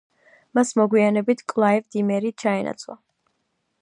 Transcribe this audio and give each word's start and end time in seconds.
მას 0.59 0.71
მოგვიანებით 0.79 1.43
კლაივ 1.53 1.85
დიმერი 1.97 2.33
ჩაენაცვლა. 2.45 2.97